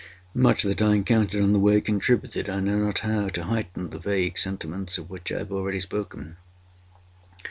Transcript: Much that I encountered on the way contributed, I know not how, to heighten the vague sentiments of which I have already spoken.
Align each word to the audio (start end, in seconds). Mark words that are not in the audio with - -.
Much 0.33 0.63
that 0.63 0.81
I 0.81 0.95
encountered 0.95 1.43
on 1.43 1.53
the 1.53 1.59
way 1.59 1.79
contributed, 1.79 2.49
I 2.49 2.59
know 2.59 2.79
not 2.85 2.97
how, 3.05 3.29
to 3.29 3.43
heighten 3.43 3.91
the 3.91 3.99
vague 3.99 4.35
sentiments 4.39 4.97
of 4.97 5.11
which 5.11 5.31
I 5.31 5.37
have 5.37 5.51
already 5.51 5.79
spoken. 5.79 6.37